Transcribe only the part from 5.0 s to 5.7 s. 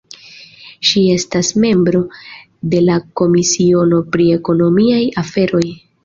aferoj.